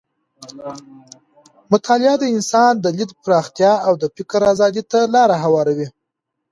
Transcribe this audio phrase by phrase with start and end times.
[1.71, 5.87] مطالعه د انسان د لید پراختیا او د فکر ازادۍ ته لاره هواروي.